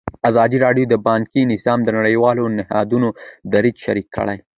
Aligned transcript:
ازادي 0.29 0.57
راډیو 0.65 0.85
د 0.89 0.95
بانکي 1.07 1.41
نظام 1.53 1.79
د 1.83 1.89
نړیوالو 1.97 2.43
نهادونو 2.57 3.07
دریځ 3.51 3.75
شریک 3.85 4.07
کړی. 4.17 4.37